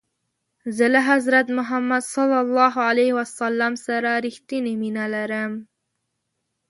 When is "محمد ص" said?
1.57-2.15